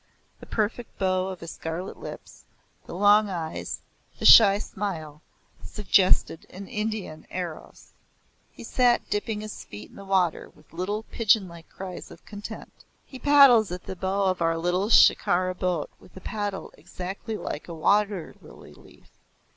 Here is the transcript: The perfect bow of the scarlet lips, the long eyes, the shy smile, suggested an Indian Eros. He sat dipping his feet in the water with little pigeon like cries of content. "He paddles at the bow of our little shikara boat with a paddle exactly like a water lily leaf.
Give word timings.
The 0.39 0.47
perfect 0.47 0.97
bow 0.97 1.27
of 1.27 1.41
the 1.41 1.47
scarlet 1.47 1.95
lips, 1.95 2.45
the 2.87 2.95
long 2.95 3.29
eyes, 3.29 3.81
the 4.17 4.25
shy 4.25 4.57
smile, 4.57 5.21
suggested 5.63 6.47
an 6.49 6.67
Indian 6.67 7.27
Eros. 7.29 7.91
He 8.51 8.63
sat 8.63 9.07
dipping 9.11 9.41
his 9.41 9.63
feet 9.63 9.91
in 9.91 9.97
the 9.97 10.03
water 10.03 10.49
with 10.55 10.73
little 10.73 11.03
pigeon 11.03 11.47
like 11.47 11.69
cries 11.69 12.09
of 12.09 12.25
content. 12.25 12.83
"He 13.05 13.19
paddles 13.19 13.71
at 13.71 13.83
the 13.83 13.95
bow 13.95 14.23
of 14.23 14.41
our 14.41 14.57
little 14.57 14.89
shikara 14.89 15.53
boat 15.53 15.91
with 15.99 16.17
a 16.17 16.19
paddle 16.19 16.73
exactly 16.79 17.37
like 17.37 17.67
a 17.67 17.75
water 17.75 18.33
lily 18.41 18.73
leaf. 18.73 19.11